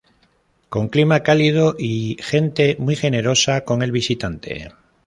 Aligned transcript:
Con 0.73 0.87
clima 0.87 1.19
cálido 1.21 1.75
y 1.77 2.17
gente 2.21 2.75
muy 2.79 2.95
generosa 2.95 3.63
con 3.65 3.83
el 3.83 3.91
visitante. 3.91 4.71